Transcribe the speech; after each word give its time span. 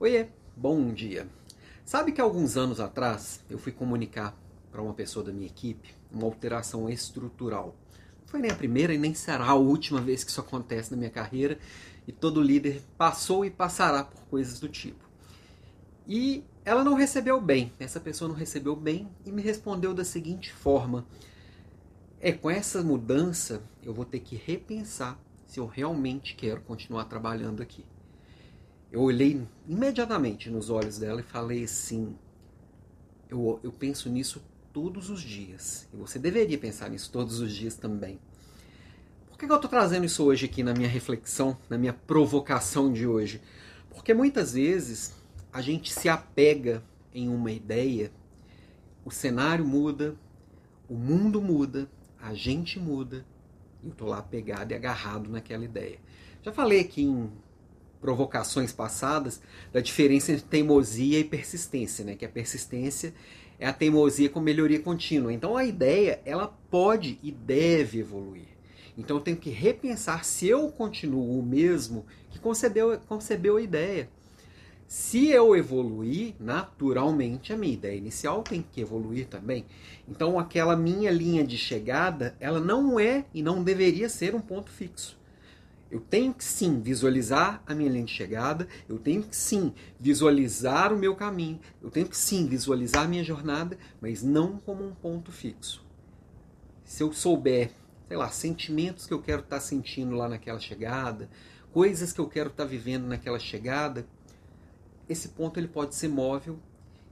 Oiê, 0.00 0.28
bom 0.56 0.92
dia. 0.92 1.26
Sabe 1.84 2.12
que 2.12 2.20
alguns 2.20 2.56
anos 2.56 2.78
atrás 2.78 3.40
eu 3.50 3.58
fui 3.58 3.72
comunicar 3.72 4.32
para 4.70 4.80
uma 4.80 4.94
pessoa 4.94 5.24
da 5.24 5.32
minha 5.32 5.48
equipe 5.48 5.92
uma 6.12 6.24
alteração 6.24 6.88
estrutural. 6.88 7.74
Não 8.20 8.28
foi 8.28 8.38
nem 8.38 8.48
a 8.48 8.54
primeira 8.54 8.94
e 8.94 8.98
nem 8.98 9.12
será 9.12 9.46
a 9.46 9.54
última 9.56 10.00
vez 10.00 10.22
que 10.22 10.30
isso 10.30 10.40
acontece 10.40 10.92
na 10.92 10.96
minha 10.96 11.10
carreira 11.10 11.58
e 12.06 12.12
todo 12.12 12.40
líder 12.40 12.80
passou 12.96 13.44
e 13.44 13.50
passará 13.50 14.04
por 14.04 14.20
coisas 14.26 14.60
do 14.60 14.68
tipo. 14.68 15.04
E 16.06 16.44
ela 16.64 16.84
não 16.84 16.94
recebeu 16.94 17.40
bem, 17.40 17.72
essa 17.80 17.98
pessoa 17.98 18.28
não 18.28 18.36
recebeu 18.36 18.76
bem 18.76 19.08
e 19.26 19.32
me 19.32 19.42
respondeu 19.42 19.92
da 19.92 20.04
seguinte 20.04 20.52
forma: 20.52 21.04
É, 22.20 22.30
com 22.30 22.48
essa 22.48 22.84
mudança 22.84 23.64
eu 23.82 23.92
vou 23.92 24.04
ter 24.04 24.20
que 24.20 24.36
repensar 24.36 25.18
se 25.44 25.58
eu 25.58 25.66
realmente 25.66 26.36
quero 26.36 26.60
continuar 26.60 27.06
trabalhando 27.06 27.60
aqui. 27.60 27.84
Eu 28.90 29.02
olhei 29.02 29.46
imediatamente 29.66 30.48
nos 30.48 30.70
olhos 30.70 30.98
dela 30.98 31.20
e 31.20 31.24
falei 31.24 31.64
assim: 31.64 32.16
eu, 33.28 33.60
eu 33.62 33.70
penso 33.70 34.08
nisso 34.08 34.42
todos 34.72 35.10
os 35.10 35.20
dias. 35.20 35.86
E 35.92 35.96
você 35.96 36.18
deveria 36.18 36.56
pensar 36.56 36.88
nisso 36.88 37.10
todos 37.12 37.40
os 37.40 37.52
dias 37.52 37.76
também. 37.76 38.18
Por 39.28 39.38
que 39.38 39.44
eu 39.44 39.54
estou 39.54 39.70
trazendo 39.70 40.04
isso 40.04 40.24
hoje 40.24 40.46
aqui 40.46 40.62
na 40.62 40.72
minha 40.72 40.88
reflexão, 40.88 41.56
na 41.68 41.76
minha 41.76 41.92
provocação 41.92 42.92
de 42.92 43.06
hoje? 43.06 43.40
Porque 43.90 44.14
muitas 44.14 44.54
vezes 44.54 45.14
a 45.52 45.60
gente 45.60 45.92
se 45.92 46.08
apega 46.08 46.82
em 47.14 47.28
uma 47.28 47.52
ideia, 47.52 48.10
o 49.04 49.10
cenário 49.10 49.64
muda, 49.64 50.16
o 50.88 50.94
mundo 50.94 51.40
muda, 51.40 51.88
a 52.20 52.34
gente 52.34 52.80
muda, 52.80 53.24
e 53.82 53.86
eu 53.86 53.92
estou 53.92 54.08
lá 54.08 54.18
apegado 54.18 54.72
e 54.72 54.74
agarrado 54.74 55.30
naquela 55.30 55.64
ideia. 55.64 55.98
Já 56.42 56.52
falei 56.52 56.80
aqui 56.80 57.02
em 57.02 57.30
provocações 58.00 58.72
passadas 58.72 59.40
da 59.72 59.80
diferença 59.80 60.32
entre 60.32 60.44
teimosia 60.44 61.18
e 61.18 61.24
persistência, 61.24 62.04
né? 62.04 62.14
Que 62.14 62.24
a 62.24 62.28
persistência 62.28 63.14
é 63.58 63.66
a 63.66 63.72
teimosia 63.72 64.28
com 64.28 64.40
melhoria 64.40 64.80
contínua. 64.80 65.32
Então 65.32 65.56
a 65.56 65.64
ideia, 65.64 66.20
ela 66.24 66.48
pode 66.70 67.18
e 67.22 67.32
deve 67.32 67.98
evoluir. 67.98 68.46
Então 68.96 69.16
eu 69.16 69.22
tenho 69.22 69.36
que 69.36 69.50
repensar 69.50 70.24
se 70.24 70.48
eu 70.48 70.68
continuo 70.70 71.38
o 71.38 71.42
mesmo 71.42 72.04
que 72.30 72.38
concebeu, 72.38 72.98
concebeu 73.06 73.56
a 73.56 73.62
ideia. 73.62 74.08
Se 74.86 75.28
eu 75.28 75.54
evoluir, 75.54 76.34
naturalmente 76.40 77.52
a 77.52 77.56
minha 77.56 77.74
ideia 77.74 77.96
inicial 77.96 78.42
tem 78.42 78.62
que 78.62 78.80
evoluir 78.80 79.26
também. 79.26 79.66
Então 80.08 80.38
aquela 80.38 80.74
minha 80.74 81.10
linha 81.10 81.44
de 81.44 81.58
chegada, 81.58 82.34
ela 82.40 82.58
não 82.58 82.98
é 82.98 83.26
e 83.34 83.42
não 83.42 83.62
deveria 83.62 84.08
ser 84.08 84.34
um 84.34 84.40
ponto 84.40 84.70
fixo. 84.70 85.17
Eu 85.90 86.00
tenho 86.00 86.34
que 86.34 86.44
sim 86.44 86.80
visualizar 86.80 87.62
a 87.66 87.74
minha 87.74 87.88
linha 87.88 88.04
de 88.04 88.12
chegada, 88.12 88.68
eu 88.88 88.98
tenho 88.98 89.22
que 89.22 89.34
sim 89.34 89.72
visualizar 89.98 90.92
o 90.92 90.98
meu 90.98 91.16
caminho, 91.16 91.58
eu 91.82 91.90
tenho 91.90 92.06
que 92.06 92.16
sim 92.16 92.46
visualizar 92.46 93.04
a 93.04 93.08
minha 93.08 93.24
jornada, 93.24 93.78
mas 94.00 94.22
não 94.22 94.58
como 94.58 94.86
um 94.86 94.94
ponto 94.94 95.32
fixo. 95.32 95.82
Se 96.84 97.02
eu 97.02 97.12
souber, 97.12 97.70
sei 98.06 98.16
lá, 98.16 98.28
sentimentos 98.28 99.06
que 99.06 99.14
eu 99.14 99.22
quero 99.22 99.40
estar 99.40 99.60
sentindo 99.60 100.14
lá 100.14 100.28
naquela 100.28 100.60
chegada, 100.60 101.30
coisas 101.72 102.12
que 102.12 102.20
eu 102.20 102.28
quero 102.28 102.50
estar 102.50 102.66
vivendo 102.66 103.06
naquela 103.06 103.38
chegada, 103.38 104.06
esse 105.08 105.28
ponto 105.28 105.58
ele 105.58 105.68
pode 105.68 105.94
ser 105.94 106.08
móvel 106.08 106.58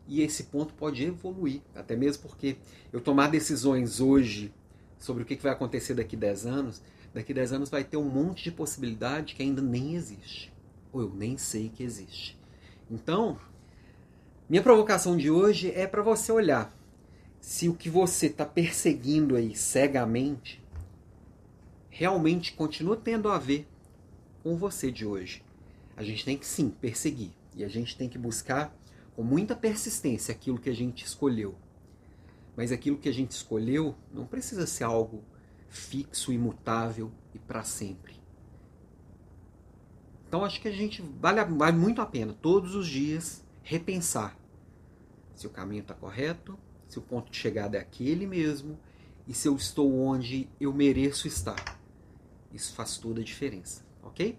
e 0.07 0.21
esse 0.21 0.45
ponto 0.45 0.75
pode 0.75 1.03
evoluir, 1.03 1.63
até 1.75 1.97
mesmo 1.97 2.23
porque 2.23 2.57
eu 2.93 3.01
tomar 3.01 3.29
decisões 3.29 4.01
hoje 4.01 4.53
sobre 4.99 5.23
o 5.23 5.27
que 5.27 5.35
vai 5.37 5.53
acontecer 5.53 5.95
daqui 5.95 6.15
a 6.15 6.19
10 6.19 6.47
anos, 6.47 6.83
daqui 7.17 7.33
a 7.33 7.37
10 7.37 7.55
anos 7.55 7.71
vai 7.71 7.83
ter 7.83 7.97
um 7.97 8.11
monte 8.11 8.45
de 8.45 8.53
possibilidade 8.53 9.35
que 9.35 9.43
ainda 9.43 9.63
nem 9.63 9.95
existe. 9.95 10.53
Ou 10.93 11.01
eu 11.01 11.15
nem 11.15 11.39
sei 11.39 11.71
que 11.71 11.83
existe. 11.83 12.39
Então, 12.91 13.39
minha 14.47 14.63
provocação 14.63 15.17
de 15.17 15.31
hoje 15.31 15.71
é 15.71 15.87
para 15.87 16.03
você 16.03 16.31
olhar 16.31 16.77
se 17.41 17.71
o 17.71 17.75
que 17.75 17.89
você 17.89 18.27
está 18.27 18.45
perseguindo 18.45 19.35
aí 19.35 19.57
cegamente 19.57 20.63
realmente 21.89 22.53
continua 22.53 22.99
tendo 22.99 23.31
a 23.31 23.39
ver 23.39 23.67
com 24.43 24.55
você 24.59 24.93
de 24.93 25.07
hoje. 25.07 25.43
A 25.97 26.03
gente 26.03 26.23
tem 26.23 26.37
que 26.37 26.47
sim 26.47 26.69
perseguir 26.69 27.31
e 27.55 27.65
a 27.65 27.69
gente 27.69 27.97
tem 27.97 28.11
que 28.11 28.19
buscar 28.19 28.77
com 29.15 29.23
muita 29.23 29.57
persistência 29.57 30.33
aquilo 30.33 30.59
que 30.59 30.69
a 30.69 30.75
gente 30.75 31.07
escolheu. 31.07 31.55
Mas 32.55 32.71
aquilo 32.71 32.99
que 32.99 33.09
a 33.09 33.15
gente 33.15 33.31
escolheu 33.31 33.95
não 34.13 34.27
precisa 34.27 34.67
ser 34.67 34.85
algo 34.85 35.25
fixo, 35.69 36.33
imutável 36.33 37.11
e 37.35 37.39
para 37.39 37.63
sempre. 37.63 38.15
Então 40.29 40.45
acho 40.45 40.61
que 40.61 40.69
a 40.69 40.73
gente 40.73 41.03
vale, 41.21 41.45
vale 41.45 41.77
muito 41.77 42.01
a 42.01 42.07
pena 42.07 42.33
todos 42.33 42.75
os 42.75 42.87
dias 42.87 43.45
repensar 43.63 44.37
se 45.35 45.47
o 45.47 45.51
caminho 45.51 45.83
está 45.83 45.95
correto, 45.95 46.59
se 46.89 46.99
o 46.99 47.03
ponto 47.03 47.31
de 47.31 47.37
chegada 47.37 47.77
é 47.77 47.81
aquele 47.81 48.27
mesmo 48.27 48.79
e 49.27 49.35
se 49.35 49.49
eu 49.49 49.55
estou 49.55 49.95
onde 49.99 50.49
eu 50.61 50.73
mereço 50.73 51.29
estar. 51.29 51.79
Isso 52.53 52.75
faz 52.75 52.97
toda 52.97 53.21
a 53.21 53.25
diferença, 53.25 53.85
ok? 54.03 54.39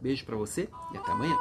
Beijo 0.00 0.24
para 0.24 0.36
você 0.36 0.68
e 0.92 0.96
até 0.96 1.10
amanhã. 1.10 1.36